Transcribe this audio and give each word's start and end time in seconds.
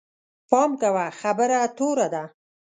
پام 0.49 0.71
کوه، 0.81 1.05
خبره 1.19 1.59
توره 1.77 2.07
ده 2.13 2.23